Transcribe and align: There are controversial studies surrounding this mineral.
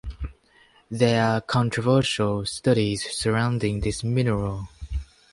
There 0.89 1.23
are 1.23 1.41
controversial 1.41 2.43
studies 2.47 3.07
surrounding 3.15 3.81
this 3.81 4.03
mineral. 4.03 4.67